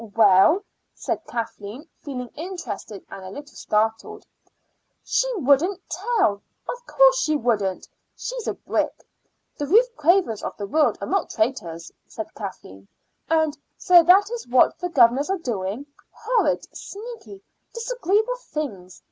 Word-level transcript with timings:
"Well?" 0.15 0.61
said 0.95 1.27
Kathleen, 1.27 1.87
feeling 2.01 2.29
interested 2.33 3.05
and 3.11 3.23
a 3.23 3.29
little 3.29 3.55
startled. 3.55 4.25
"She 5.03 5.31
wouldn't 5.35 5.79
tell." 5.91 6.41
"Of 6.67 6.83
course 6.87 7.19
she 7.19 7.35
wouldn't. 7.35 7.87
She 8.15 8.33
is 8.37 8.47
a 8.47 8.55
brick. 8.55 9.05
The 9.59 9.67
Ruth 9.67 9.95
Cravens 9.95 10.41
of 10.41 10.57
the 10.57 10.65
world 10.65 10.97
are 11.01 11.07
not 11.07 11.29
traitors," 11.29 11.91
said 12.07 12.33
Kathleen. 12.33 12.87
"And 13.29 13.55
so 13.77 14.01
that 14.01 14.31
is 14.31 14.47
what 14.47 14.79
the 14.79 14.89
governors 14.89 15.29
are 15.29 15.37
doing 15.37 15.85
horrid, 16.09 16.65
sneaky, 16.75 17.43
disagreeable 17.71 18.37
things! 18.37 18.99